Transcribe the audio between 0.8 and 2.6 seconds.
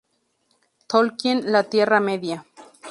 Tolkien la Tierra Media.